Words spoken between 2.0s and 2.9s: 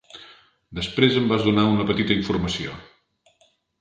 informació.